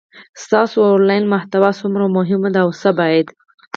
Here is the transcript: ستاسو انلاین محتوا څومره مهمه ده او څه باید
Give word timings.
ستاسو 0.43 0.77
انلاین 0.95 1.23
محتوا 1.33 1.71
څومره 1.79 2.05
مهمه 2.17 2.49
ده 2.55 2.59
او 2.65 2.69
څه 2.81 2.89
باید 2.99 3.27